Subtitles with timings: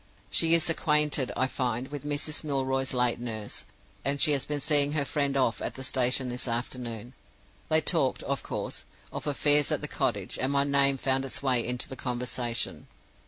[0.31, 2.43] "She is acquainted, I find, with Mrs.
[2.43, 3.65] Milroy's late nurse;
[4.03, 7.13] and she has been seeing her friend off at the station this afternoon.
[7.69, 8.83] They talked, of course,
[9.13, 12.87] of affairs at the cottage, and my name found its way into the conversation.